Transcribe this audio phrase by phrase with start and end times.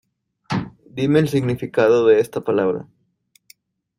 [0.89, 2.87] Dime el significado de esta palabra.